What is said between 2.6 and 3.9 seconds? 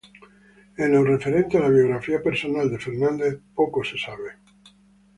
de Fernández, poco